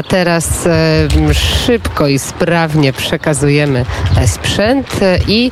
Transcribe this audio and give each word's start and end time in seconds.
A 0.00 0.02
teraz 0.02 0.66
e, 0.66 1.34
szybko 1.34 2.08
i 2.08 2.18
sprawnie 2.18 2.92
przekazujemy 2.92 3.84
e, 4.16 4.28
sprzęt 4.28 5.00
i 5.28 5.50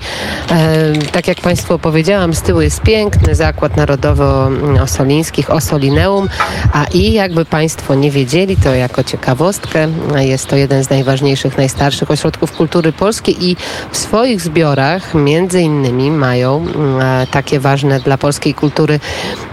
e, 0.50 0.92
tak 1.12 1.28
jak 1.28 1.40
Państwu 1.40 1.74
opowiedziałam, 1.74 2.34
z 2.34 2.42
tyłu 2.42 2.60
jest 2.60 2.80
piękny 2.80 3.34
Zakład 3.34 3.76
Narodowo-Osolińskich, 3.76 5.50
Osolineum, 5.50 6.28
a 6.72 6.84
i 6.84 7.12
jakby 7.12 7.44
Państwo 7.44 7.94
nie 7.94 8.10
wiedzieli, 8.10 8.56
to 8.56 8.74
jako 8.74 9.04
ciekawostkę 9.04 9.88
jest 10.16 10.46
to 10.46 10.56
jeden 10.56 10.84
z 10.84 10.90
najważniejszych, 10.90 11.58
najstarszych 11.58 12.10
ośrodków 12.10 12.52
kultury 12.52 12.92
polskiej 12.92 13.44
i 13.44 13.56
w 13.92 13.96
swoich 13.96 14.40
zbiorach 14.40 15.14
między 15.14 15.60
innymi 15.60 16.10
mają 16.10 16.66
e, 17.00 17.26
takie 17.30 17.60
ważne 17.60 18.00
dla 18.00 18.18
polskiej 18.18 18.54
kultury 18.54 19.00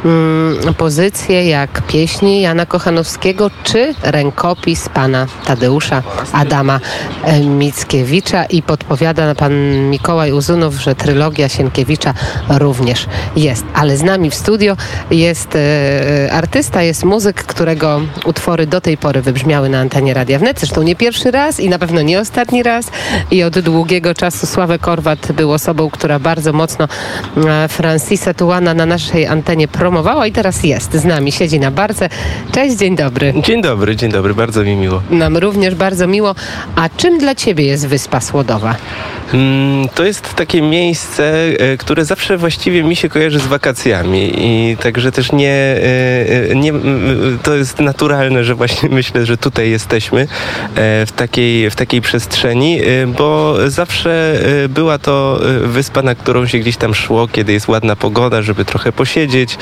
mm, 0.05 0.73
pozycje 0.73 1.49
jak 1.49 1.81
pieśni 1.81 2.41
Jana 2.41 2.65
Kochanowskiego 2.65 3.51
czy 3.63 3.95
rękopis 4.03 4.84
pana 4.89 5.27
Tadeusza 5.45 6.03
Adama 6.33 6.79
e, 7.23 7.39
Mickiewicza 7.39 8.45
i 8.45 8.61
podpowiada 8.61 9.35
pan 9.35 9.53
Mikołaj 9.89 10.31
Uzunow, 10.31 10.73
że 10.73 10.95
trylogia 10.95 11.49
Sienkiewicza 11.49 12.13
również 12.49 13.05
jest. 13.35 13.65
Ale 13.73 13.97
z 13.97 14.03
nami 14.03 14.29
w 14.29 14.35
studio 14.35 14.77
jest 15.11 15.55
e, 15.55 16.33
artysta, 16.33 16.83
jest 16.83 17.03
muzyk, 17.03 17.43
którego 17.43 18.01
utwory 18.25 18.67
do 18.67 18.81
tej 18.81 18.97
pory 18.97 19.21
wybrzmiały 19.21 19.69
na 19.69 19.79
antenie 19.79 20.13
Radia 20.13 20.39
Wnet. 20.39 20.59
Zresztą 20.59 20.83
nie 20.83 20.95
pierwszy 20.95 21.31
raz 21.31 21.59
i 21.59 21.69
na 21.69 21.79
pewno 21.79 22.01
nie 22.01 22.19
ostatni 22.19 22.63
raz. 22.63 22.85
I 23.31 23.43
od 23.43 23.59
długiego 23.59 24.13
czasu 24.13 24.47
Sławek 24.47 24.81
Korwat 24.81 25.31
był 25.31 25.51
osobą, 25.51 25.89
która 25.89 26.19
bardzo 26.19 26.53
mocno 26.53 26.87
e, 27.47 27.67
Francisa 27.67 28.33
Tuana 28.33 28.73
na 28.73 28.85
naszej 28.85 29.27
antenie 29.27 29.67
promowała 29.67 30.27
i 30.27 30.31
teraz 30.31 30.63
jest 30.63 30.93
z 30.93 31.05
nami, 31.05 31.31
siedzi 31.31 31.59
na 31.59 31.71
barce. 31.71 32.09
Cześć, 32.51 32.75
dzień 32.75 32.95
dobry. 32.95 33.33
Dzień 33.43 33.61
dobry, 33.61 33.95
dzień 33.95 34.11
dobry, 34.11 34.33
bardzo 34.33 34.63
mi 34.63 34.74
miło. 34.75 35.01
Nam 35.09 35.37
również 35.37 35.75
bardzo 35.75 36.07
miło. 36.07 36.35
A 36.75 36.89
czym 36.97 37.17
dla 37.17 37.35
Ciebie 37.35 37.65
jest 37.65 37.87
Wyspa 37.87 38.21
Słodowa? 38.21 38.75
Mm, 39.33 39.89
To 39.95 40.05
jest 40.05 40.33
takie 40.33 40.61
miejsce, 40.61 41.33
e, 41.59 41.77
które 41.77 42.05
zawsze 42.05 42.37
właściwie 42.37 42.83
mi 42.83 42.95
się 42.95 43.09
kojarzy 43.09 43.39
z 43.39 43.47
wakacjami 43.47 44.31
i 44.37 44.77
także 44.77 45.11
też 45.11 45.31
nie, 45.31 45.51
e, 45.51 46.51
e, 46.51 46.55
nie 46.55 46.73
to 47.43 47.55
jest 47.55 47.79
naturalne, 47.79 48.43
że 48.43 48.55
właśnie 48.55 48.89
myślę, 48.99 49.25
że 49.25 49.37
tutaj 49.37 49.69
jesteśmy 49.69 50.27
w 51.05 51.11
takiej, 51.15 51.69
w 51.69 51.75
takiej 51.75 52.01
przestrzeni, 52.01 52.79
bo 53.17 53.55
zawsze 53.67 54.39
była 54.69 54.97
to 54.97 55.39
wyspa, 55.63 56.01
na 56.01 56.15
którą 56.15 56.47
się 56.47 56.59
gdzieś 56.59 56.77
tam 56.77 56.95
szło, 56.95 57.27
kiedy 57.27 57.53
jest 57.53 57.67
ładna 57.67 57.95
pogoda, 57.95 58.41
żeby 58.41 58.65
trochę 58.65 58.91
posiedzieć, 58.91 59.57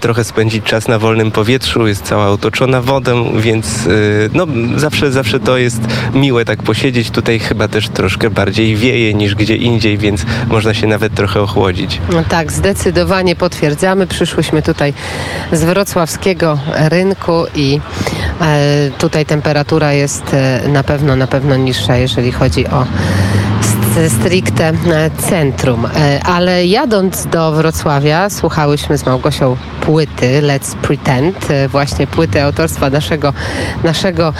trochę 0.00 0.24
spędzić 0.24 0.64
czas 0.64 0.88
na 0.88 0.98
wolnym 0.98 1.30
powietrzu, 1.30 1.86
jest 1.86 2.04
cała 2.04 2.28
otoczona 2.28 2.80
wodą, 2.80 3.40
więc 3.40 3.88
no, 4.34 4.46
zawsze, 4.76 5.12
zawsze 5.12 5.40
to 5.40 5.56
jest 5.56 5.80
miłe 6.14 6.44
tak 6.44 6.62
posiedzieć. 6.62 7.10
Tutaj 7.10 7.38
chyba 7.38 7.68
też 7.68 7.88
troszkę 7.88 8.30
bardziej 8.30 8.76
wieje 8.76 9.14
niż 9.14 9.34
gdzie 9.34 9.56
indziej, 9.56 9.98
więc 9.98 10.26
można 10.48 10.74
się 10.74 10.86
nawet 10.86 11.14
trochę 11.14 11.40
ochłodzić. 11.40 12.00
No 12.12 12.24
tak, 12.28 12.52
zdecydowanie 12.52 13.36
potwierdzamy. 13.36 14.06
Przyszłyśmy 14.06 14.62
tutaj 14.62 14.94
z 15.52 15.64
wrocławskiego 15.64 16.58
rynku 16.74 17.44
i 17.54 17.80
e, 18.40 18.90
tutaj 18.98 19.26
temperatura 19.26 19.92
jest 19.92 20.34
e, 20.34 20.68
na 20.68 20.82
pewno, 20.82 21.16
na 21.16 21.26
pewno 21.26 21.56
niższa, 21.56 21.96
jeżeli 21.96 22.32
chodzi 22.32 22.66
o 22.66 22.86
st- 23.94 24.12
stricte 24.20 24.68
e, 24.68 25.10
centrum. 25.10 25.86
E, 25.86 26.20
ale 26.24 26.66
jadąc 26.66 27.26
do 27.26 27.52
Wrocławia 27.52 28.30
słuchałyśmy 28.30 28.98
z 28.98 29.06
Małgosią 29.06 29.56
płyty 29.80 30.42
Let's 30.42 30.74
Pretend, 30.76 31.50
e, 31.50 31.68
właśnie 31.68 32.06
płyty 32.06 32.42
autorstwa 32.42 32.90
naszego, 32.90 33.32
naszego 33.84 34.32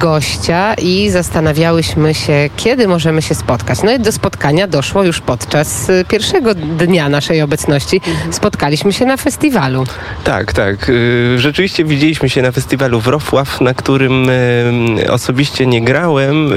gościa 0.00 0.74
i 0.74 1.10
zastanawiałyśmy 1.10 2.14
się, 2.14 2.50
kiedy 2.56 2.88
możemy 2.88 3.22
się 3.22 3.34
spotkać. 3.34 3.82
No 3.82 3.92
i 3.92 3.98
do 4.00 4.12
spotkania 4.12 4.66
doszło 4.66 5.02
już 5.04 5.20
podczas 5.20 5.86
pierwszego 6.08 6.54
dnia 6.54 7.08
naszej 7.08 7.42
obecności. 7.42 8.00
Spotkaliśmy 8.30 8.92
się 8.92 9.06
na 9.06 9.16
festiwalu. 9.16 9.84
Tak, 10.24 10.52
tak. 10.52 10.92
Rzeczywiście 11.36 11.84
widzieliśmy 11.84 12.28
się 12.30 12.42
na 12.42 12.52
festiwalu 12.52 13.00
Wrocław, 13.00 13.60
na 13.60 13.74
którym 13.74 14.26
osobiście 15.10 15.66
nie 15.66 15.82
grałem. 15.82 16.52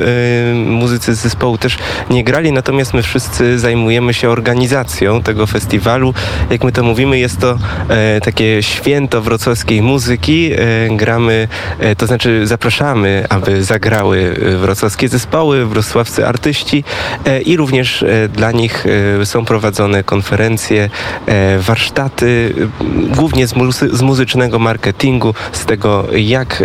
Muzycy 0.65 1.15
z 1.15 1.19
zespołu 1.19 1.57
też 1.57 1.77
nie 2.09 2.16
grali, 2.23 2.51
natomiast 2.51 2.93
my 2.93 3.03
wszyscy 3.03 3.59
zajmujemy 3.59 4.13
się 4.13 4.29
organizacją 4.29 5.23
tego 5.23 5.47
festiwalu. 5.47 6.13
Jak 6.49 6.63
my 6.63 6.71
to 6.71 6.83
mówimy, 6.83 7.19
jest 7.19 7.39
to 7.39 7.57
e, 7.89 8.21
takie 8.21 8.63
święto 8.63 9.21
wrocławskiej 9.21 9.81
muzyki. 9.81 10.51
E, 10.53 10.57
Gramy, 10.97 11.47
e, 11.79 11.95
to 11.95 12.07
znaczy 12.07 12.47
zapraszamy, 12.47 13.25
aby 13.29 13.63
zagrały 13.63 14.35
e, 14.53 14.57
wrocławskie 14.57 15.09
zespoły, 15.09 15.65
wrocławscy 15.65 16.27
artyści 16.27 16.83
e, 17.25 17.41
i 17.41 17.57
również 17.57 18.03
e, 18.03 18.29
dla 18.29 18.51
nich 18.51 18.85
są 19.23 19.45
prowadzone 19.45 20.03
konferencje, 20.03 20.89
warsztaty, 21.59 22.53
głównie 23.15 23.47
z, 23.47 23.53
muzy- 23.53 23.95
z 23.95 24.01
muzycznego 24.01 24.59
marketingu, 24.59 25.33
z 25.51 25.65
tego 25.65 26.07
jak 26.15 26.63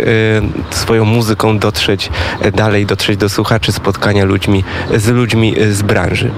swoją 0.69 1.05
muzyką 1.05 1.59
dotrzeć 1.59 2.09
dalej, 2.55 2.85
dotrzeć 2.85 3.17
do 3.17 3.29
słuchaczy, 3.29 3.71
spotkania 3.71 4.25
ludźmi, 4.25 4.63
z 4.95 5.07
ludźmi 5.07 5.42
e, 5.49 5.71
z 5.71 5.81
branży. 5.81 6.31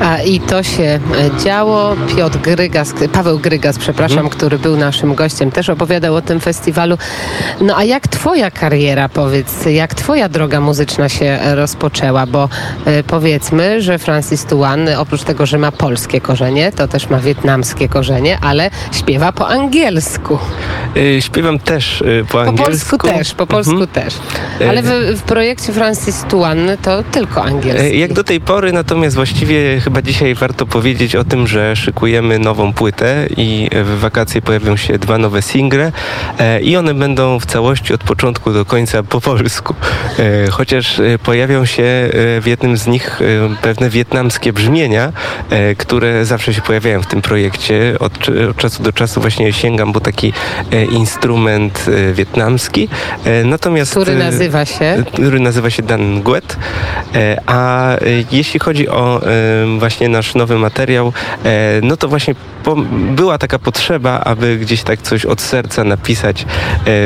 A, 0.00 0.18
I 0.18 0.40
to 0.40 0.62
się 0.62 0.82
e, 0.82 1.00
działo. 1.44 1.96
Piotr 2.16 2.38
Grygas, 2.38 2.94
Paweł 3.12 3.38
Grygas, 3.38 3.78
przepraszam, 3.78 4.28
który 4.28 4.58
był 4.58 4.76
naszym 4.76 5.14
gościem, 5.14 5.50
też 5.50 5.68
opowiadał 5.70 6.14
o 6.14 6.22
tym 6.22 6.40
festiwalu. 6.40 6.98
No 7.60 7.76
a 7.76 7.84
jak 7.84 8.08
twoja 8.08 8.50
kariera, 8.50 9.08
powiedz, 9.08 9.66
jak 9.66 9.94
twoja 9.94 10.28
droga 10.28 10.60
muzyczna 10.60 11.08
się 11.08 11.26
e, 11.26 11.54
rozpoczęła? 11.54 12.26
Bo 12.26 12.48
powiedzmy, 13.06 13.82
że 13.82 13.98
Francis 13.98 14.44
Tuan, 14.44 14.88
oprócz 14.98 15.22
tego, 15.22 15.46
że 15.46 15.58
ma 15.58 15.72
polskie 15.72 16.20
korzenie, 16.20 16.72
to 16.72 16.88
też 16.88 17.10
ma 17.10 17.18
wietnamskie 17.18 17.88
korzenie, 17.88 18.38
ale 18.42 18.70
śpiewa 18.92 19.32
po 19.32 19.48
angielsku. 19.48 20.38
E, 20.96 21.22
Śpiewam 21.22 21.58
też 21.58 22.02
e, 22.02 22.24
po 22.24 22.32
Po 22.32 22.40
angielsku. 22.40 22.64
polsku 22.98 22.98
też, 23.18 23.34
po 23.34 23.46
polsku 23.46 23.72
Mhm. 23.72 23.88
też. 23.90 24.14
Ale 24.68 24.82
w, 24.82 24.88
w 25.18 25.22
projekcie 25.22 25.72
Francis 25.72 26.24
Tuan 26.30 26.58
to 26.82 27.02
tylko 27.02 27.42
angielski. 27.44 27.98
Jak 28.00 28.12
do 28.12 28.23
tej 28.24 28.40
pory, 28.40 28.72
natomiast 28.72 29.16
właściwie 29.16 29.80
chyba 29.80 30.02
dzisiaj 30.02 30.34
warto 30.34 30.66
powiedzieć 30.66 31.16
o 31.16 31.24
tym, 31.24 31.46
że 31.46 31.76
szykujemy 31.76 32.38
nową 32.38 32.72
płytę 32.72 33.26
i 33.36 33.70
w 33.84 33.98
wakacje 33.98 34.42
pojawią 34.42 34.76
się 34.76 34.98
dwa 34.98 35.18
nowe 35.18 35.42
single 35.42 35.92
e, 36.38 36.60
i 36.60 36.76
one 36.76 36.94
będą 36.94 37.40
w 37.40 37.46
całości 37.46 37.94
od 37.94 38.04
początku 38.04 38.52
do 38.52 38.64
końca 38.64 39.02
po 39.02 39.20
polsku. 39.20 39.74
E, 40.18 40.50
Chociaż 40.50 41.00
e, 41.00 41.18
pojawią 41.18 41.64
się 41.64 41.82
w 42.40 42.42
jednym 42.46 42.76
z 42.76 42.86
nich 42.86 43.20
pewne 43.62 43.90
wietnamskie 43.90 44.52
brzmienia, 44.52 45.12
które 45.78 46.24
zawsze 46.24 46.54
się 46.54 46.62
pojawiają 46.62 47.02
w 47.02 47.06
tym 47.06 47.22
projekcie. 47.22 47.96
Od, 48.00 48.18
czasu 48.56 48.82
do 48.82 48.92
czasu 48.92 49.20
właśnie 49.20 49.52
sięgam 49.52 49.92
po 49.92 50.00
taki 50.00 50.32
instrument 50.90 51.86
wietnamski. 52.14 52.88
Natomiast 53.44 53.90
Który 53.90 54.16
nazywa 54.16 54.64
się? 54.64 55.04
który 55.12 55.40
nazywa 55.40 55.70
się 55.70 55.82
Dan 55.82 56.00
Nguet. 56.14 56.56
E, 57.14 57.40
A 57.46 57.96
jeśli 58.32 58.60
chodzi 58.60 58.88
o 58.88 59.20
właśnie 59.78 60.08
nasz 60.08 60.34
nowy 60.34 60.58
materiał, 60.58 61.12
e, 61.44 61.80
no 61.82 61.96
to 61.96 62.08
właśnie 62.08 62.34
była 63.10 63.38
taka 63.38 63.58
potrzeba, 63.58 64.20
aby 64.20 64.58
gdzieś 64.58 64.82
tak 64.82 65.02
coś 65.02 65.26
od 65.26 65.40
serca 65.40 65.84
napisać 65.84 66.42
e, 66.42 66.46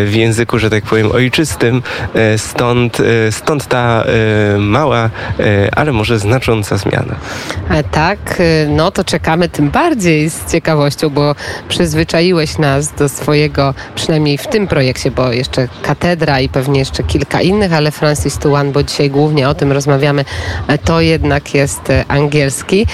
w 0.05 0.15
języku, 0.15 0.59
że 0.59 0.71
tak 0.71 0.85
powiem, 0.85 1.13
ojczystym. 1.13 1.83
E, 2.15 2.39
Stąd, 2.39 2.99
stąd 3.31 3.67
ta 3.67 4.05
mała, 4.59 5.11
ale 5.77 5.93
może 5.93 6.19
znacząca 6.19 6.77
zmiana. 6.77 7.15
Tak, 7.91 8.43
no 8.69 8.91
to 8.91 9.05
czekamy 9.05 9.49
tym 9.49 9.71
bardziej 9.71 10.31
z 10.31 10.53
ciekawością, 10.53 11.11
bo 11.11 11.35
przyzwyczaiłeś 11.69 12.59
nas 12.59 12.93
do 12.95 13.09
swojego, 13.09 13.75
przynajmniej 13.95 14.39
w 14.39 14.47
tym 14.47 14.67
projekcie, 14.67 15.11
bo 15.11 15.33
jeszcze 15.33 15.69
katedra 15.83 16.41
i 16.41 16.49
pewnie 16.49 16.79
jeszcze 16.79 17.03
kilka 17.03 17.41
innych, 17.41 17.73
ale 17.73 17.91
Francis 17.91 18.39
Tuan, 18.39 18.73
bo 18.73 18.83
dzisiaj 18.83 19.11
głównie 19.11 19.49
o 19.49 19.55
tym 19.55 19.73
rozmawiamy, 19.73 20.25
e, 20.69 20.79
jednak 21.01 21.55
jest 21.55 21.91
e, 21.91 22.05
angielski. 22.09 22.87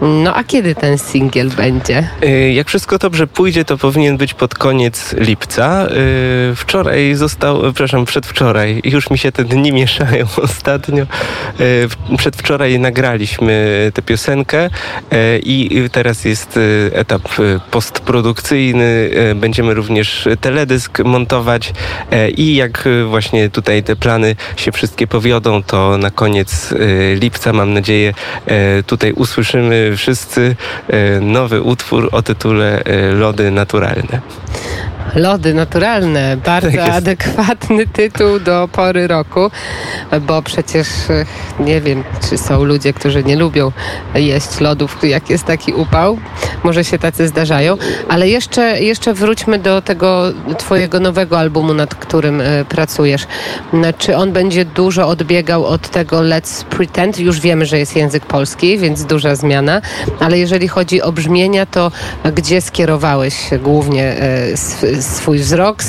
No 0.00 0.34
a 0.34 0.44
kiedy 0.44 0.74
ten 0.74 0.98
singiel 0.98 1.50
będzie? 1.50 2.08
E, 2.22 2.52
Jak 2.52 2.68
wszystko 2.68 2.98
dobrze 2.98 3.26
pójdzie, 3.26 3.64
to 3.64 3.78
powinien 3.78 4.16
być 4.16 4.34
pod 4.34 4.54
koniec 4.54 5.14
lipca. 5.18 5.86
E, 5.86 6.54
Wczoraj 6.56 7.14
został, 7.14 7.60
przepraszam, 7.62 8.04
przedwczoraj, 8.04 8.80
już 8.84 9.10
mi 9.10 9.18
się 9.18 9.32
te 9.32 9.44
dni 9.44 9.72
mieszają 9.72 10.26
ostatnio. 10.42 11.06
Przedwczoraj 12.18 12.78
nagraliśmy 12.78 13.90
tę 13.94 14.02
piosenkę 14.02 14.70
i 15.42 15.82
teraz 15.92 16.24
jest 16.24 16.58
etap 16.92 17.22
postprodukcyjny. 17.70 19.10
Będziemy 19.34 19.74
również 19.74 20.28
teledysk 20.40 20.98
montować 21.04 21.72
i 22.36 22.54
jak 22.54 22.88
właśnie 23.08 23.50
tutaj 23.50 23.82
te 23.82 23.96
plany 23.96 24.36
się 24.56 24.72
wszystkie 24.72 25.06
powiodą, 25.06 25.62
to 25.62 25.98
na 25.98 26.10
koniec 26.10 26.72
e, 26.72 26.76
mam 27.52 27.72
nadzieję 27.72 28.14
e, 28.46 28.82
tutaj 28.82 29.12
usłyszymy 29.12 29.92
wszyscy 29.96 30.56
e, 30.88 31.20
nowy 31.20 31.62
utwór 31.62 32.08
o 32.12 32.22
tytule 32.22 32.84
e, 32.84 33.12
Lody 33.12 33.50
Naturalne. 33.50 34.20
Lody 35.14 35.54
naturalne, 35.54 36.36
bardzo 36.36 36.70
Tak 36.70 36.88
adekwatny 36.88 37.86
tytuł 37.86 38.40
do 38.40 38.68
pory 38.72 39.06
roku, 39.06 39.50
bo 40.20 40.42
przecież 40.42 40.88
e, 41.10 41.24
nie 41.60 41.80
wiem, 41.80 42.04
czy 42.30 42.38
są 42.38 42.64
ludzie, 42.64 42.92
którzy 42.92 43.24
nie 43.24 43.36
lubią 43.36 43.72
jeść 44.14 44.60
lodów, 44.60 44.98
jak 45.02 45.30
jest 45.30 45.44
taki 45.44 45.72
upał. 45.72 46.18
Może 46.64 46.84
się 46.84 46.98
tacy 46.98 47.28
zdarzają, 47.28 47.76
ale 48.08 48.28
jeszcze, 48.28 48.80
jeszcze 48.80 49.14
wróćmy 49.14 49.58
do 49.58 49.82
tego 49.82 50.22
twojego 50.58 51.00
nowego 51.00 51.38
albumu, 51.38 51.74
nad 51.74 51.94
którym 51.94 52.40
e, 52.40 52.64
pracujesz. 52.64 53.26
Czy 53.98 54.16
on 54.16 54.32
będzie 54.32 54.64
dużo 54.64 55.08
odbiegał 55.08 55.66
od 55.66 55.90
tego 55.90 56.16
Let's 56.16 56.64
Pretend? 56.64 57.18
Już 57.18 57.40
wiemy, 57.40 57.66
że 57.66 57.78
jest 57.78 57.96
język 57.96 58.26
polski, 58.26 58.78
więc 58.78 59.04
duża 59.04 59.34
zmiana, 59.34 59.80
ale 60.20 60.38
jeżeli 60.38 60.68
chodzi 60.68 61.02
o 61.02 61.12
brzmienia, 61.12 61.66
to 61.66 61.92
gdzie 62.34 62.60
skierowałeś 62.60 63.34
głównie 63.62 64.04
e, 64.04 64.56
swój 65.00 65.38
wzrok 65.38 65.82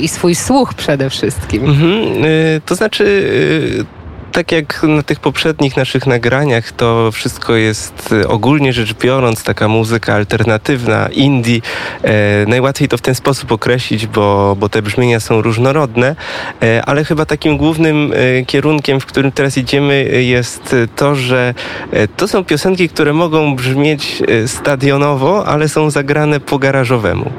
i 0.00 0.08
swój 0.08 0.34
słuch 0.34 0.74
przede 0.74 1.10
wszystkim? 1.10 1.64
Mhm, 1.64 2.24
y, 2.24 2.60
to 2.66 2.74
znaczy, 2.74 3.04
y, 3.04 3.97
tak 4.32 4.52
jak 4.52 4.82
na 4.82 5.02
tych 5.02 5.20
poprzednich 5.20 5.76
naszych 5.76 6.06
nagraniach, 6.06 6.72
to 6.72 7.12
wszystko 7.12 7.54
jest 7.54 8.12
y, 8.12 8.28
ogólnie 8.28 8.72
rzecz 8.72 8.94
biorąc 8.94 9.42
taka 9.42 9.68
muzyka 9.68 10.14
alternatywna, 10.14 11.08
indie. 11.12 11.60
E, 12.02 12.46
najłatwiej 12.46 12.88
to 12.88 12.96
w 12.96 13.00
ten 13.00 13.14
sposób 13.14 13.52
określić, 13.52 14.06
bo, 14.06 14.56
bo 14.60 14.68
te 14.68 14.82
brzmienia 14.82 15.20
są 15.20 15.42
różnorodne, 15.42 16.16
e, 16.62 16.82
ale 16.86 17.04
chyba 17.04 17.26
takim 17.26 17.56
głównym 17.56 18.12
e, 18.40 18.44
kierunkiem, 18.44 19.00
w 19.00 19.06
którym 19.06 19.32
teraz 19.32 19.58
idziemy, 19.58 20.10
e, 20.12 20.22
jest 20.22 20.76
to, 20.96 21.14
że 21.14 21.54
e, 21.92 22.08
to 22.08 22.28
są 22.28 22.44
piosenki, 22.44 22.88
które 22.88 23.12
mogą 23.12 23.56
brzmieć 23.56 24.22
e, 24.28 24.48
stadionowo, 24.48 25.46
ale 25.46 25.68
są 25.68 25.90
zagrane 25.90 26.40
po 26.40 26.58
garażowemu. 26.58 27.32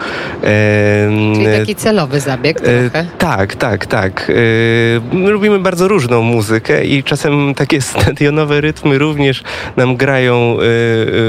E, 0.44 1.09
Czyli 1.35 1.45
taki 1.59 1.75
celowy 1.75 2.19
zabieg 2.19 2.59
E, 2.63 2.89
trochę. 2.89 3.06
tak, 3.18 3.56
tak, 3.56 3.85
tak. 3.85 4.30
E, 4.30 5.15
my 5.15 5.30
lubimy 5.30 5.59
bardzo 5.59 5.88
różną 5.88 6.21
muzykę 6.21 6.79
i 6.84 7.04
czasem 7.04 7.54
takie 7.56 7.81
stadionowe 7.92 8.62
rytmy 8.62 8.98
również 8.98 9.44
nam 9.78 9.98
grają 9.98 10.54
e, 10.54 10.58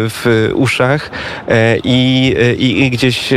w 0.09 0.51
uszach 0.55 1.11
e, 1.49 1.77
i, 1.85 2.35
e, 2.41 2.55
i, 2.55 2.83
i 2.83 2.91
gdzieś 2.91 3.33
e, 3.33 3.37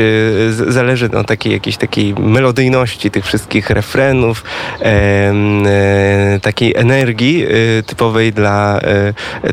zależy 0.52 1.10
no, 1.14 1.24
takiej 1.24 1.54
jakiejś 1.54 1.78
takiej 1.78 2.14
melodyjności 2.14 3.12
tych 3.12 3.26
wszystkich 3.26 3.70
refrenów, 3.70 4.44
e, 4.82 6.40
takiej 6.42 6.76
energii 6.76 7.46
typowej 7.86 8.34
dla 8.34 8.80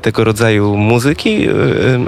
tego 0.03 0.25
rodzaju 0.25 0.77
muzyki, 0.77 1.49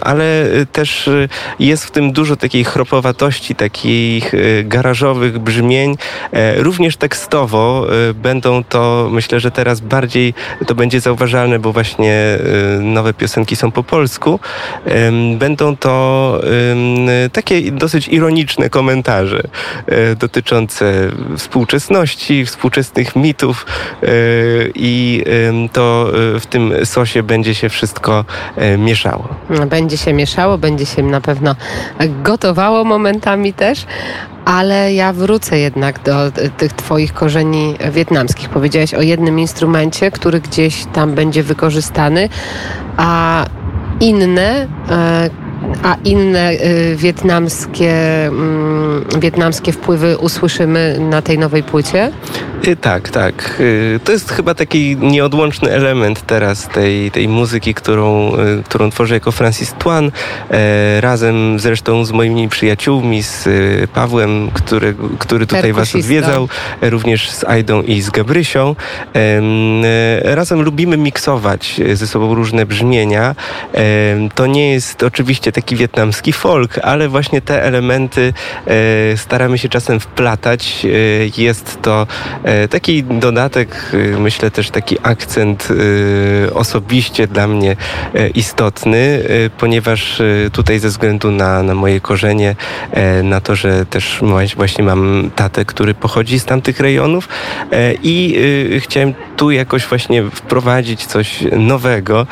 ale 0.02 0.44
też 0.72 1.10
jest 1.58 1.84
w 1.84 1.90
tym 1.90 2.12
dużo 2.12 2.36
takiej 2.36 2.64
chropowatości, 2.64 3.54
takich 3.54 4.32
garażowych 4.64 5.38
brzmień, 5.38 5.96
Również 6.56 6.96
tekstowo 6.96 7.86
będą 8.14 8.64
to, 8.64 9.08
myślę, 9.12 9.40
że 9.40 9.50
teraz 9.50 9.80
bardziej 9.80 10.34
to 10.66 10.74
będzie 10.74 11.00
zauważalne, 11.00 11.58
bo 11.58 11.72
właśnie 11.72 12.12
e, 12.12 12.38
nowe 12.80 13.14
piosenki 13.14 13.56
są 13.56 13.70
po 13.70 13.82
polsku. 13.82 14.40
Będą 15.38 15.76
to 15.76 16.40
takie 17.32 17.72
dosyć 17.72 18.08
ironiczne 18.08 18.70
komentarze 18.70 19.42
e, 19.86 20.16
dotyczące 20.16 21.08
współczesności, 21.38 22.46
współczesnych 22.46 23.16
mitów 23.16 23.66
e, 24.02 24.06
i 24.74 25.24
to 25.72 26.06
w 26.40 26.46
tym 26.46 26.72
sosie 26.84 27.22
będzie 27.22 27.54
się 27.54 27.68
wszystko 27.68 28.24
mieszało. 28.78 29.28
Będzie 29.66 29.96
się 29.96 30.12
mieszało, 30.12 30.58
będzie 30.58 30.86
się 30.86 31.02
na 31.02 31.20
pewno 31.20 31.56
gotowało 32.22 32.84
momentami 32.84 33.52
też, 33.52 33.86
ale 34.44 34.94
ja 34.94 35.12
wrócę 35.12 35.58
jednak 35.58 36.02
do 36.02 36.30
t- 36.30 36.50
tych 36.50 36.72
Twoich 36.72 37.12
korzeni 37.14 37.74
wietnamskich. 37.92 38.48
Powiedziałeś 38.48 38.94
o 38.94 39.02
jednym 39.02 39.38
instrumencie, 39.38 40.10
który 40.10 40.40
gdzieś 40.40 40.84
tam 40.92 41.14
będzie 41.14 41.42
wykorzystany, 41.42 42.28
a 42.96 43.44
inne. 44.00 44.66
A 45.82 45.96
inne 46.04 46.52
y, 46.52 46.96
wietnamskie, 46.96 48.26
mm, 48.26 49.04
wietnamskie 49.20 49.72
wpływy 49.72 50.18
usłyszymy 50.18 50.96
na 51.00 51.22
tej 51.22 51.38
nowej 51.38 51.62
płycie? 51.62 52.12
Y, 52.68 52.76
Tak, 52.76 53.10
tak. 53.10 53.56
Y, 53.60 54.00
To 54.04 54.12
jest 54.12 54.30
chyba 54.32 54.54
taki 54.54 54.96
nieodłączny 54.96 55.70
element 55.70 56.26
teraz 56.26 56.68
tej, 56.68 57.10
tej 57.10 57.28
muzyki, 57.28 57.74
którą, 57.74 58.32
którą 58.64 58.90
tworzę 58.90 59.14
jako 59.14 59.32
Francis 59.32 59.74
Twan, 59.78 60.10
e, 60.50 61.00
razem 61.00 61.58
zresztą 61.60 62.04
z 62.04 62.12
moimi 62.12 62.48
przyjaciółmi, 62.48 63.22
z 63.22 63.48
Pawłem, 63.90 64.50
który, 64.54 64.94
który 65.18 65.46
tutaj 65.46 65.72
was 65.72 65.94
odwiedzał, 65.94 66.48
e, 66.80 66.90
również 66.90 67.30
z 67.30 67.44
Aidą 67.44 67.82
i 67.82 68.00
z 68.00 68.10
Gabrysią. 68.10 68.76
E, 69.14 70.34
Razem 70.34 70.62
lubimy 70.62 70.96
miksować 70.96 71.80
ze 71.94 72.06
sobą 72.06 72.34
różne 72.34 72.66
brzmienia. 72.66 73.34
To 74.34 74.46
nie 74.46 74.72
jest 74.72 75.02
oczywiście 75.02 75.51
taki 75.52 75.76
wietnamski 75.76 76.32
folk, 76.32 76.78
ale 76.82 77.08
właśnie 77.08 77.40
te 77.40 77.62
elementy 77.62 78.32
e, 78.66 79.16
staramy 79.16 79.58
się 79.58 79.68
czasem 79.68 80.00
wplatać. 80.00 80.86
E, 81.38 81.42
Jest 81.42 81.82
to 81.82 82.06
e, 82.44 82.68
taki 82.68 83.04
dodatek, 83.04 83.92
myślę 84.18 84.50
też 84.50 84.70
taki 84.70 84.96
akcent 85.02 85.68
osobiście 86.54 87.26
dla 87.26 87.46
mnie 87.46 87.76
istotny, 88.34 89.22
ponieważ 89.58 90.22
tutaj 90.52 90.78
ze 90.78 90.88
względu 90.88 91.30
na, 91.30 91.62
na 91.62 91.74
moje 91.74 92.00
korzenie, 92.00 92.56
na 93.22 93.40
to, 93.40 93.56
że 93.56 93.86
też 93.86 94.18
właśnie- 94.56 94.84
mam 94.84 95.30
tatę, 95.36 95.64
który 95.64 95.94
pochodzi 95.94 96.38
z 96.38 96.44
tamtych 96.44 96.80
rejonów 96.80 97.28
i 98.02 98.38
chciałem 98.78 99.14
tu 99.36 99.50
jakoś 99.50 99.86
właśnie 99.86 100.22
wprowadzić 100.30 101.06
coś 101.06 101.38
nowego, 101.58 102.26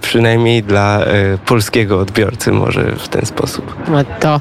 przynajmniej 0.00 0.62
dla 0.62 1.00
polskiego 1.46 1.98
odbiorcy 2.00 2.43
może 2.52 2.96
w 2.96 3.08
ten 3.08 3.26
sposób. 3.26 3.74
No 3.88 4.04
to, 4.20 4.40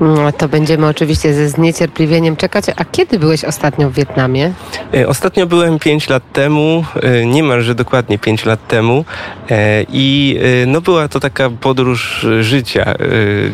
mm, 0.00 0.32
to 0.32 0.48
będziemy 0.48 0.86
oczywiście 0.86 1.34
ze 1.34 1.48
zniecierpliwieniem 1.48 2.36
czekać. 2.36 2.64
A 2.76 2.84
kiedy 2.84 3.18
byłeś 3.18 3.44
ostatnio 3.44 3.90
w 3.90 3.94
Wietnamie? 3.94 4.52
E, 4.94 5.08
Ostatnio 5.08 5.46
byłem 5.46 5.78
5 5.78 6.08
lat 6.08 6.32
temu, 6.32 6.84
e, 7.02 7.26
niemalże 7.26 7.74
dokładnie 7.74 8.18
5 8.18 8.44
lat 8.44 8.66
temu 8.68 9.04
e, 9.50 9.84
i 9.92 10.38
no 10.66 10.80
była 10.80 11.08
to 11.08 11.20
taka 11.20 11.50
podróż 11.50 12.26
życia. 12.40 12.94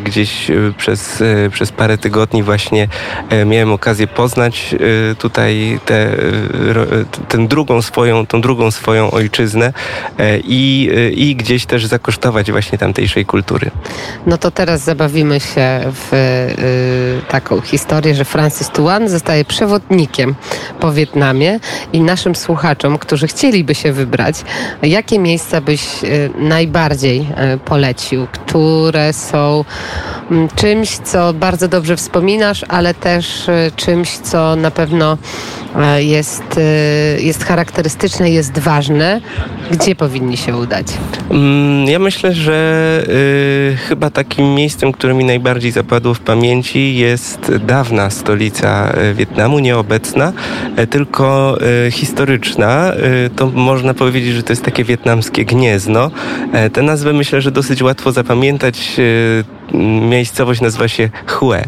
Gdzieś 0.05 0.51
przez, 0.79 1.23
przez 1.53 1.73
parę 1.73 1.99
tygodni 1.99 2.43
właśnie 2.43 2.89
miałem 3.47 3.73
okazję 3.73 4.07
poznać 4.07 4.75
tutaj 5.19 5.81
tę 5.87 6.17
tę 7.29 7.47
drugą 7.49 7.83
swoją, 7.83 8.27
tą 8.27 8.41
drugą 8.41 8.71
swoją 8.71 9.11
ojczyznę 9.11 9.73
i, 10.45 10.91
i 11.15 11.37
gdzieś 11.37 11.67
też 11.67 11.87
zakosztować 11.87 12.51
właśnie 12.51 12.79
tamtejszej 12.79 13.27
kultury. 13.27 13.71
No 14.27 14.39
to 14.39 14.51
teraz 14.51 14.81
zabawimy 14.81 15.41
się 15.41 15.81
w 15.85 16.13
y, 16.13 17.31
taką 17.31 17.61
historię, 17.61 18.15
że 18.15 18.25
Francis 18.25 18.69
Tuan 18.69 19.09
zostaje 19.09 19.45
przewodnikiem 19.45 20.35
po 20.81 20.93
Wietnamie 20.93 21.61
i 21.93 22.01
naszym 22.01 22.35
słuchaczom, 22.35 22.99
którzy 22.99 23.27
chcieliby 23.27 23.75
się 23.75 23.93
wybrać, 23.93 24.37
jakie 24.83 25.19
miejsca 25.19 25.61
byś 25.61 26.05
y, 26.05 26.31
najbardziej 26.39 27.21
y, 27.21 27.59
polecił, 27.59 28.27
które 28.33 29.13
są 29.13 29.65
mm, 30.31 30.49
czymś, 30.57 30.99
co 30.99 31.33
bardzo 31.33 31.69
dobrze 31.69 31.97
wspominasz, 31.97 32.65
ale 32.69 32.95
też 32.95 33.49
y, 33.49 33.73
czymś, 33.77 34.19
co 34.19 34.57
na 34.57 34.71
pewno 34.71 35.19
jest, 35.99 36.59
y, 37.19 37.23
jest 37.23 37.45
charakterystyczne, 37.45 38.31
jest 38.31 38.59
ważne. 38.59 39.21
Gdzie 39.71 39.95
powinni 39.95 40.37
się 40.37 40.57
udać? 40.57 40.87
Mm, 41.31 41.87
Ja 41.89 41.99
myślę, 41.99 42.33
że 42.35 43.03
y, 43.09 43.77
chyba 43.89 44.11
takim 44.11 44.55
miejscem, 44.55 44.93
które 44.93 45.15
mi 45.15 45.25
najbardziej 45.25 45.71
zapadło 45.73 46.15
w 46.15 46.21
pamięci 46.21 46.95
jest 46.97 47.53
dawna 47.67 48.11
stolica 48.11 48.93
y, 49.11 49.15
Wietnamu, 49.15 49.59
nieobecna, 49.59 50.33
e, 50.77 50.87
tylko 50.87 51.59
y, 51.87 51.91
historyczna. 51.91 52.93
Y, 53.27 53.31
to 53.37 53.47
można 53.47 53.95
powiedzieć, 53.95 54.35
że 54.35 54.43
to 54.43 54.53
jest 54.53 54.63
takie 54.65 54.85
wietnamskie 54.85 55.45
gniezno. 55.45 56.11
E, 56.53 56.71
Tę 56.71 56.83
nazwę 56.83 57.13
myślę, 57.13 57.41
że 57.41 57.51
dosyć 57.51 57.83
łatwo 57.83 58.13
zapamiętać. 58.13 58.93
Miejscowość 60.11 60.61
nazywa 60.61 60.89
się 60.89 61.11
Hue. 61.27 61.53
E, 61.55 61.65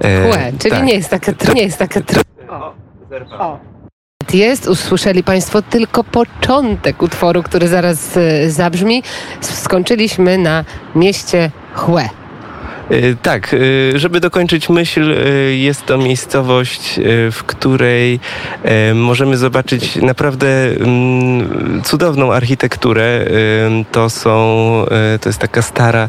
Chłe, 0.00 0.52
czyli 0.58 0.70
tak. 0.74 0.84
nie 0.84 0.94
jest 0.94 1.08
taka, 1.10 1.32
nie 1.54 1.62
jest 1.62 1.78
taka 1.78 2.00
tr- 3.10 4.34
jest, 4.34 4.68
usłyszeli 4.68 5.22
Państwo 5.22 5.62
tylko 5.62 6.04
początek 6.04 7.02
utworu, 7.02 7.42
który 7.42 7.68
zaraz 7.68 8.16
e, 8.16 8.50
zabrzmi. 8.50 9.02
Skończyliśmy 9.40 10.38
na 10.38 10.64
mieście 10.94 11.50
Chłe. 11.74 12.08
Tak, 13.22 13.56
żeby 13.94 14.20
dokończyć 14.20 14.68
myśl, 14.68 15.14
jest 15.50 15.86
to 15.86 15.98
miejscowość, 15.98 17.00
w 17.32 17.40
której 17.46 18.20
możemy 18.94 19.36
zobaczyć 19.36 19.96
naprawdę 19.96 20.46
mm, 20.66 21.82
cudowną 21.84 22.32
architekturę. 22.32 23.24
To 23.92 24.10
są, 24.10 24.36
to 25.20 25.28
jest 25.28 25.38
taka 25.38 25.62
stara 25.62 26.08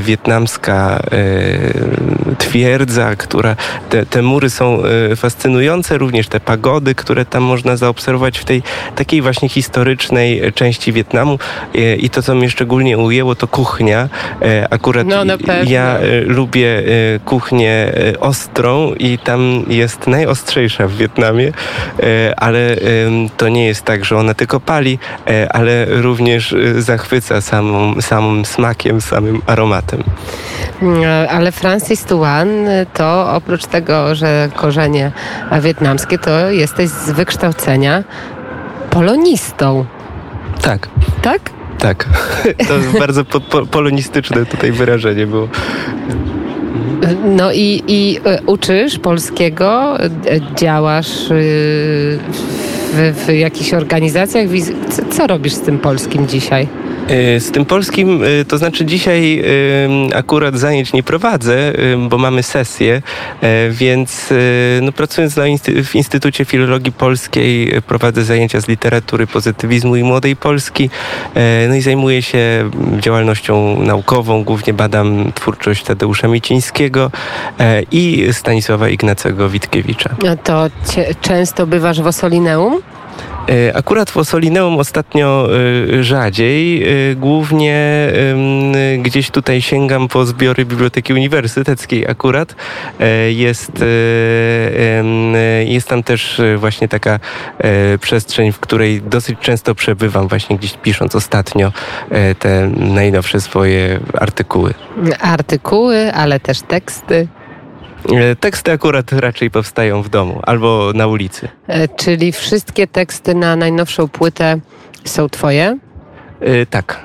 wietnamska 0.00 1.02
twierdza, 2.38 3.16
która, 3.16 3.56
te, 3.90 4.06
te 4.06 4.22
mury 4.22 4.50
są 4.50 4.82
fascynujące, 5.16 5.98
również 5.98 6.28
te 6.28 6.40
pagody, 6.40 6.94
które 6.94 7.24
tam 7.24 7.42
można 7.42 7.76
zaobserwować 7.76 8.38
w 8.38 8.44
tej 8.44 8.62
takiej 8.96 9.22
właśnie 9.22 9.48
historycznej 9.48 10.52
części 10.54 10.92
Wietnamu. 10.92 11.38
I 11.98 12.10
to, 12.10 12.22
co 12.22 12.34
mnie 12.34 12.50
szczególnie 12.50 12.98
ujęło, 12.98 13.34
to 13.34 13.48
kuchnia. 13.48 14.08
Akurat 14.70 15.06
no, 15.06 15.24
ja 15.66 15.89
lubię 16.24 16.82
kuchnię 17.24 17.92
ostrą 18.20 18.92
i 18.98 19.18
tam 19.18 19.64
jest 19.68 20.06
najostrzejsza 20.06 20.88
w 20.88 20.96
Wietnamie, 20.96 21.52
ale 22.36 22.76
to 23.36 23.48
nie 23.48 23.66
jest 23.66 23.84
tak, 23.84 24.04
że 24.04 24.16
ona 24.16 24.34
tylko 24.34 24.60
pali, 24.60 24.98
ale 25.50 25.86
również 25.88 26.54
zachwyca 26.78 27.40
samą, 27.40 28.00
samym 28.00 28.44
smakiem, 28.44 29.00
samym 29.00 29.42
aromatem. 29.46 30.02
Ale 31.30 31.52
Francis 31.52 32.04
Tuan 32.04 32.48
to 32.94 33.32
oprócz 33.32 33.66
tego, 33.66 34.14
że 34.14 34.48
korzenie 34.54 35.12
wietnamskie, 35.60 36.18
to 36.18 36.50
jesteś 36.50 36.88
z 36.88 37.10
wykształcenia 37.10 38.04
polonistą. 38.90 39.84
Tak. 40.62 40.88
Tak? 41.22 41.40
Tak. 41.80 42.08
To 42.68 42.98
bardzo 42.98 43.24
po, 43.24 43.40
po, 43.40 43.66
polonistyczne 43.66 44.46
tutaj 44.46 44.72
wyrażenie 44.72 45.26
było. 45.26 45.48
No 47.24 47.52
i, 47.52 47.82
i 47.86 48.18
e, 48.24 48.42
uczysz 48.46 48.98
polskiego, 48.98 50.00
e, 50.00 50.08
działasz 50.56 51.30
y, 51.30 52.18
w, 52.92 53.24
w 53.26 53.32
jakichś 53.32 53.74
organizacjach. 53.74 54.46
Co 55.10 55.26
robisz 55.26 55.52
z 55.52 55.60
tym 55.60 55.78
polskim 55.78 56.28
dzisiaj? 56.28 56.68
E, 57.10 57.40
z 57.40 57.50
tym 57.50 57.64
polskim, 57.64 58.22
e, 58.24 58.44
to 58.44 58.58
znaczy 58.58 58.84
dzisiaj 58.84 59.38
e, 59.38 60.16
akurat 60.16 60.58
zajęć 60.58 60.92
nie 60.92 61.02
prowadzę, 61.02 61.72
bo 62.08 62.18
mamy 62.18 62.42
sesję, 62.42 63.02
więc 63.70 64.28
no, 64.82 64.92
pracując 64.92 65.36
na 65.36 65.44
w 65.84 65.94
Instytucie 65.94 66.44
Filologii 66.44 66.92
Polskiej 66.92 67.72
prowadzę 67.86 68.24
zajęcia 68.24 68.60
z 68.60 68.68
literatury, 68.68 69.26
pozytywizmu 69.26 69.96
i 69.96 70.02
młodej 70.02 70.36
Polski. 70.36 70.90
No 71.68 71.74
i 71.74 71.80
zajmuję 71.80 72.22
się 72.22 72.70
działalnością 72.98 73.82
naukową, 73.82 74.44
głównie 74.44 74.74
badam 74.74 75.32
twórczość 75.34 75.84
Tadeusza 75.84 76.28
Micińskiego 76.28 77.10
i 77.90 78.28
Stanisława 78.32 78.88
Ignacego 78.88 79.48
Witkiewicza. 79.48 80.10
To 80.44 80.66
często 81.20 81.66
bywasz 81.66 82.00
w 82.00 82.06
Osolineum? 82.06 82.82
E, 83.48 83.76
akurat 83.76 84.10
w 84.10 84.16
Osolineum 84.16 84.78
ostatnio 84.78 85.48
e, 85.98 86.04
rzadziej. 86.04 86.82
E, 86.82 87.14
głównie 87.14 87.80
gdzieś 88.98 89.30
tutaj 89.30 89.62
sięgam 89.62 90.08
po 90.08 90.26
zbiory 90.26 90.64
Biblioteki 90.64 91.12
Uniwersyteckiej 91.12 92.08
akurat. 92.08 92.54
Jest, 93.28 93.72
jest 95.66 95.88
tam 95.88 96.02
też 96.02 96.40
właśnie 96.56 96.88
taka 96.88 97.18
przestrzeń, 98.00 98.52
w 98.52 98.60
której 98.60 99.02
dosyć 99.02 99.38
często 99.38 99.74
przebywam, 99.74 100.28
właśnie 100.28 100.58
gdzieś 100.58 100.72
pisząc 100.72 101.14
ostatnio 101.14 101.72
te 102.38 102.70
najnowsze 102.76 103.40
swoje 103.40 104.00
artykuły. 104.20 104.74
Artykuły, 105.20 106.12
ale 106.14 106.40
też 106.40 106.62
teksty. 106.62 107.28
E, 108.08 108.36
teksty 108.36 108.72
akurat 108.72 109.12
raczej 109.12 109.50
powstają 109.50 110.02
w 110.02 110.08
domu 110.08 110.40
albo 110.42 110.92
na 110.94 111.06
ulicy. 111.06 111.48
E, 111.66 111.88
czyli 111.88 112.32
wszystkie 112.32 112.86
teksty 112.86 113.34
na 113.34 113.56
najnowszą 113.56 114.08
płytę 114.08 114.60
są 115.04 115.28
twoje? 115.28 115.78
E, 116.40 116.66
tak. 116.66 117.00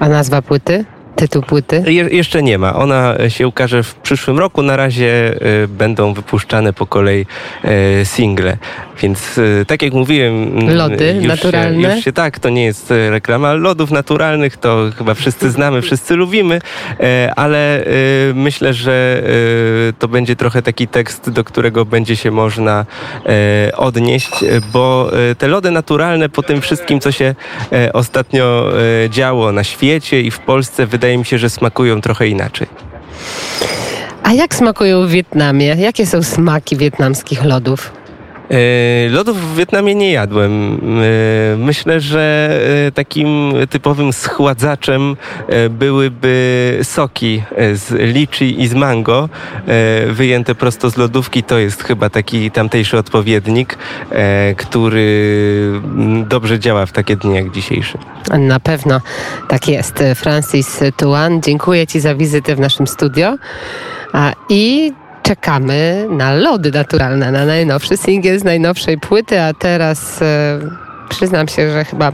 A 0.00 0.08
nazwa 0.08 0.42
płyty? 0.42 0.84
Tytuł 1.20 1.42
płyty? 1.42 1.82
Je 1.86 2.08
jeszcze 2.10 2.42
nie 2.42 2.58
ma. 2.58 2.74
Ona 2.74 3.14
się 3.28 3.48
ukaże 3.48 3.82
w 3.82 3.94
przyszłym 3.94 4.38
roku. 4.38 4.62
Na 4.62 4.76
razie 4.76 5.34
y, 5.64 5.68
będą 5.68 6.14
wypuszczane 6.14 6.72
po 6.72 6.86
kolei 6.86 7.26
y, 7.64 8.04
single. 8.04 8.56
Więc 9.02 9.38
y, 9.38 9.64
tak 9.66 9.82
jak 9.82 9.92
mówiłem... 9.92 10.42
Mm, 10.42 10.76
Lody 10.76 11.14
już 11.14 11.26
naturalne? 11.26 11.88
Się, 11.88 11.94
już 11.94 12.04
się, 12.04 12.12
tak, 12.12 12.38
to 12.38 12.48
nie 12.48 12.64
jest 12.64 12.92
reklama. 13.10 13.52
Lodów 13.52 13.90
naturalnych 13.90 14.56
to 14.56 14.90
chyba 14.98 15.14
wszyscy 15.14 15.50
znamy, 15.50 15.82
wszyscy 15.82 16.16
lubimy, 16.16 16.60
ale 17.36 17.84
myślę, 18.34 18.74
że 18.74 19.22
to 19.98 20.08
będzie 20.08 20.36
trochę 20.36 20.62
taki 20.62 20.88
tekst, 20.88 21.30
do 21.30 21.44
którego 21.44 21.84
będzie 21.84 22.16
się 22.16 22.30
można 22.30 22.86
odnieść, 23.76 24.30
bo 24.72 25.10
te 25.38 25.48
lody 25.48 25.70
naturalne 25.70 26.28
po 26.28 26.42
tym 26.42 26.60
wszystkim, 26.60 27.00
co 27.00 27.12
się 27.12 27.34
ostatnio 27.92 28.72
działo 29.08 29.52
na 29.52 29.64
świecie 29.64 30.20
i 30.20 30.30
w 30.30 30.38
Polsce, 30.38 30.86
wydaje 30.86 31.09
wydaje 31.10 31.18
mi 31.18 31.24
się, 31.24 31.38
że 31.38 31.50
smakują 31.50 32.00
trochę 32.00 32.28
inaczej. 32.28 32.66
A 34.22 34.32
jak 34.32 34.54
smakują 34.54 35.06
w 35.06 35.10
Wietnamie? 35.10 35.66
Jakie 35.66 36.06
są 36.06 36.22
smaki 36.22 36.76
wietnamskich 36.76 37.44
lodów? 37.44 37.92
E, 38.50 39.08
lodów 39.08 39.52
w 39.52 39.56
Wietnamie 39.56 39.94
nie 39.94 40.12
jadłem. 40.12 40.80
E, 41.52 41.56
myślę, 41.56 42.00
że 42.00 42.50
e, 42.86 42.92
takim 42.92 43.52
typowym 43.70 44.12
schładzaczem 44.12 45.16
byłyby 45.70 46.78
soki 46.82 47.42
z 47.72 48.14
liczy 48.14 48.46
i 48.46 48.66
z 48.66 48.74
mango, 48.74 49.28
wyjęte 50.06 50.54
prosto 50.54 50.90
z 50.90 50.96
lodówki. 50.96 51.42
To 51.42 51.58
jest 51.58 51.82
chyba 51.82 52.10
taki 52.10 52.50
tamtejszy 52.50 52.98
odpowiednik, 52.98 53.78
który 54.56 55.80
dobrze 56.28 56.58
działa 56.58 56.86
w 56.86 56.92
takie 56.92 57.16
dni 57.16 57.34
jak 57.34 57.50
dzisiejszy. 57.50 57.98
Na 58.38 58.60
pewno 58.60 59.00
tak 59.48 59.68
jest. 59.68 60.04
Francis 60.14 60.80
Tuan, 60.96 61.42
dziękuję 61.42 61.86
Ci 61.86 62.00
za 62.00 62.14
wizytę 62.14 62.56
w 62.56 62.60
naszym 62.60 62.86
studio. 62.86 63.36
I 64.48 64.92
czekamy 65.30 66.06
na 66.10 66.34
lody 66.34 66.70
naturalne, 66.70 67.32
na 67.32 67.44
najnowszy 67.44 67.96
singiel 67.96 68.38
z 68.38 68.44
najnowszej 68.44 68.98
płyty, 68.98 69.40
a 69.40 69.54
teraz 69.54 70.22
e, 70.22 70.58
przyznam 71.08 71.48
się, 71.48 71.72
że 71.72 71.84
chyba 71.84 72.12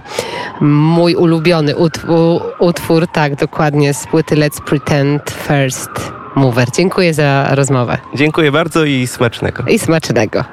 mój 0.61 1.14
ulubiony 1.14 1.76
utwór, 1.76 2.42
utwór, 2.58 3.06
tak 3.06 3.37
dokładnie, 3.37 3.94
z 3.94 4.06
płyty 4.06 4.37
Let's 4.37 4.61
Pretend 4.64 5.30
First 5.30 5.90
Mover. 6.35 6.68
Dziękuję 6.70 7.14
za 7.14 7.49
rozmowę. 7.50 7.99
Dziękuję 8.14 8.52
bardzo 8.52 8.85
i 8.85 9.06
smacznego. 9.06 9.64
I 9.68 9.78
smacznego. 9.78 10.44